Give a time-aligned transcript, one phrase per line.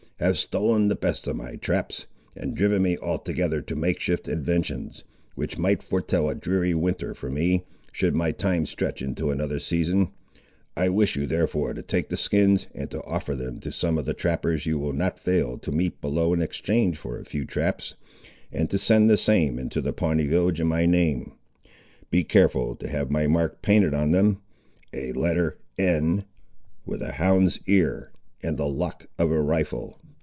[0.19, 2.05] have stolen the best of my traps,
[2.35, 7.27] and driven me altogether to make shift inventions, which might foretell a dreary winter for
[7.27, 10.09] me, should my time stretch into another season.
[10.77, 14.05] I wish you therefore to take the skins, and to offer them to some of
[14.05, 17.95] the trappers you will not fail to meet below in exchange for a few traps,
[18.51, 21.31] and to send the same into the Pawnee village in my name.
[22.11, 24.39] Be careful to have my mark painted on them;
[24.93, 26.25] a letter N,
[26.85, 28.11] with a hound's ear,
[28.43, 29.97] and the lock of a rifle.